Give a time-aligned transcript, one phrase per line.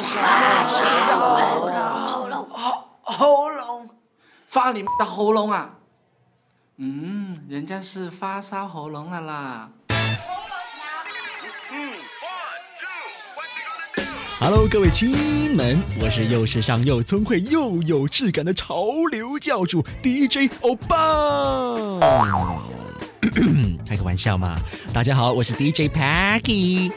[0.00, 1.66] 喉
[2.28, 2.48] 咙，
[3.02, 3.90] 喉咙，
[4.46, 5.70] 发你的喉咙啊！
[6.76, 9.68] 嗯，人家是发烧喉咙了啦。
[14.40, 20.96] Hello，各位亲们，我是又时尚又聪慧又有质感的潮流教主 DJ 欧巴。
[23.84, 24.60] 开个玩笑嘛！
[24.94, 26.92] 大家好，我是 DJ Packy。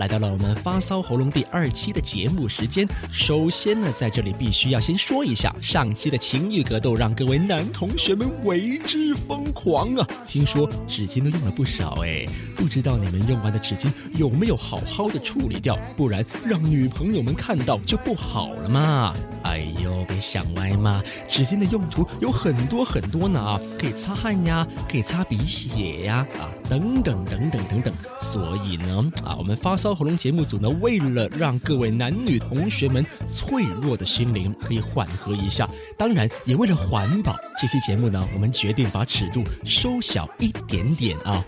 [0.00, 2.88] 来到了我们发骚喉咙第二期的节目时间。
[3.12, 10.08] 首先呢，在这里必须要先说一下，上期的情欲格斗让各位男同学们为之疯狂啊！
[10.26, 12.24] 听说纸巾都用了不少哎，
[12.56, 15.76] 不知道你们用完的纸巾有没有好好的处理掉？
[15.98, 19.12] 不然让女朋友们看到就不好了嘛！
[19.42, 21.02] 哎呦，别想歪嘛！
[21.28, 27.92] 纸巾的用途有很多很多呢啊，可以擦汗呀，可以擦鼻血呀，啊，等等等等等等。
[28.20, 29.90] 所以呢，啊，我们发烧。
[29.90, 41.44] 喉咙节目组呢，为了让各位男女同学们脆弱的心灵可以缓和一下，当然也为了环保，这期节目呢，我们决定把尺度收小一点点啊。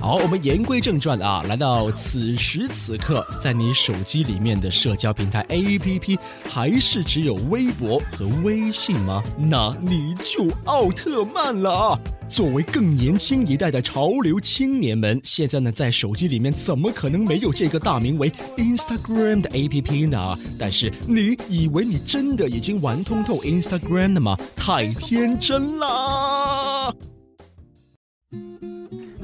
[0.00, 9.22] 好，我们言归正传啊，来到此时此刻，在你手机里面的社交平台 APP 还是只有微博和微信吗？
[9.36, 12.00] 那你就奥特曼了！
[12.30, 20.38] 作为更年轻一代的潮流青年们，现在呢，在手机里面怎么可能没有这个大名为 Instagram 的 APP 呢？
[20.58, 24.34] 但是你以为你真的已经玩通透 Instagram 了吗？
[24.56, 26.59] 太天真啦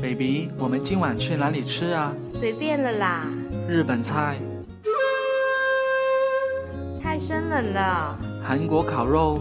[0.06, 2.12] ！baby，我们今晚去哪里吃啊？
[2.28, 3.26] 随便了啦。
[3.68, 4.38] 日本菜。
[7.02, 8.16] 太生冷了。
[8.40, 9.40] 韩国烤肉。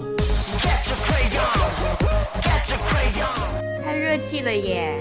[3.83, 4.97] 太热气了耶。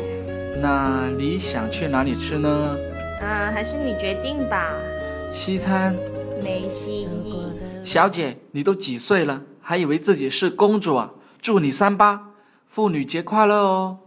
[0.60, 2.76] 那你想去哪里吃呢？
[3.22, 4.74] 嗯，还是你决定吧。
[5.32, 5.96] 西餐。
[6.42, 7.48] 没新意。
[7.82, 11.10] 小姐，你都几岁了，还以为自己是公主啊？
[11.40, 12.32] 祝你三八
[12.66, 13.98] 妇女节快乐哦！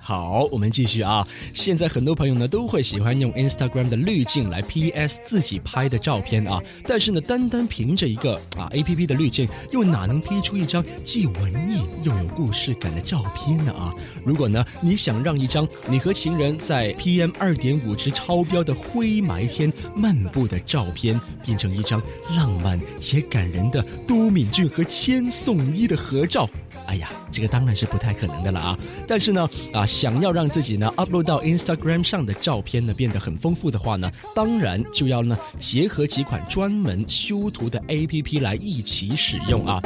[0.00, 1.26] 好，我们继续啊。
[1.52, 6.60] 现在很多朋友呢都会喜欢用 Instagram 的滤镜来 PS 自己拍的照片啊。
[6.84, 13.92] 但是呢，单单凭着一个啊 APP 的滤镜，又哪能 P 出一张既文艺又有故事感的照片呢啊？
[14.24, 22.00] 如果呢你想让一张你和情人在 PM 二点五值超标的灰霾天漫步的照片，变成一张
[22.36, 26.48] 浪漫且感人的都敏俊和千颂伊的合照。
[26.86, 28.78] 哎呀，这个当然是不太可能的了啊！
[29.08, 39.82] 但是呢，啊，想要让自己呢 upload 到 Instagram 上的照片呢变得很丰富的话呢，当然就要呢结合几款专门修图的 APP 来一起使用啊。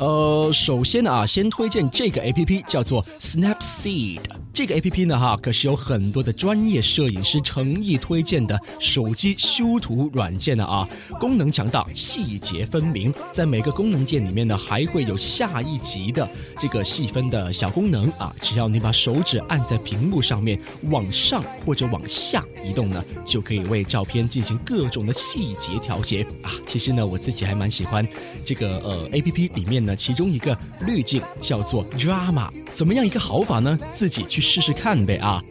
[0.00, 4.20] 呃，首先呢啊，先推荐这个 APP 叫做 Snapseed。
[4.56, 10.88] 这个 A P P 呢，哈，可是有很多的专业摄影师诚意推荐的手机修图软件的啊，
[11.20, 13.12] 功能强大，细节分明。
[13.34, 16.26] 在每个功能键里面呢，还会有下一级的
[16.58, 18.34] 这个细分的小功能啊。
[18.40, 26.52] 只要你把手指按在屏幕上面，往上或者往下移动呢，就可以为照片进行各种的细节调节啊。
[26.66, 28.08] 其实呢，我自己还蛮喜欢
[28.42, 33.78] 这个呃 A P P 里面呢，其中一个滤镜叫做 Drama，怎么样一个好法呢？
[33.94, 34.45] 自己去。
[34.46, 35.42] 试试看呗啊！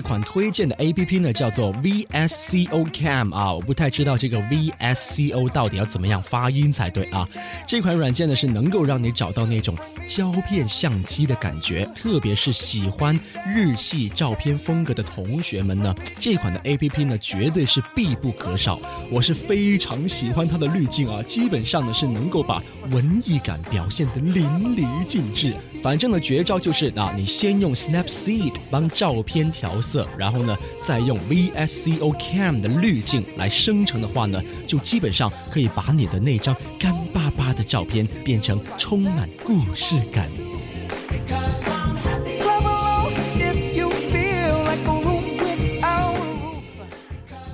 [0.00, 5.46] 一款推荐的 A P P 呢，叫做 V S C O Cam 啊，我不太知道这个 V S C O
[5.46, 7.28] 到底要怎么样发音才对啊。
[7.66, 9.76] 这款软件呢，是能够让你找到那种
[10.08, 13.14] 胶片相机的感觉，特别是喜欢
[13.46, 18.80] 日系照片风格的同学们呢，这款的 A P P 呢，绝对是必不可少。
[19.10, 24.42] 我是非常喜欢它的滤镜啊，基本上呢是能够把文艺感表现得淋
[24.74, 25.54] 漓尽致。
[25.82, 30.56] 反正呢，绝招就是啊，你先用 Snapseed 帮照片调色，然后呢，
[30.86, 40.28] 再用 VSCO Cam 的滤镜来生成的话呢，就基本上可以把你的那张干巴巴的照片变成充满故事感。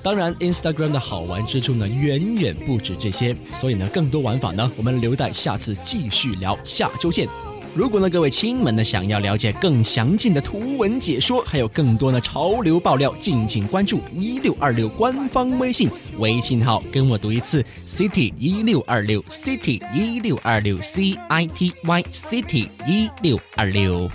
[0.02, 7.26] 当然，Instagram 的好玩之处呢，远远不止这些，所以呢，更多玩法呢，我们留待下次继续聊，下周见。
[7.76, 24.08] 如果呢，各位亲们呢，想要了解更详尽的图文解说，还有更多呢潮流爆料，敬请关注一六二六官方微信，微信号跟我读一次 city 一六二六 city 一六二六 c i t y city 一六二六。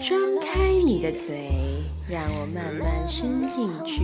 [0.00, 1.48] 张开你的嘴，
[2.08, 4.02] 让我慢慢伸进去，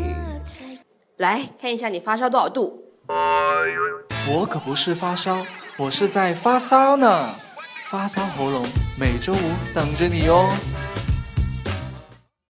[1.17, 2.85] 来看一下你发烧多少度。
[4.29, 5.47] 我可不是发烧，
[5.77, 7.33] 我是在发烧呢。
[7.85, 8.67] 发烧喉咙
[8.99, 10.49] 每周五等着你哦。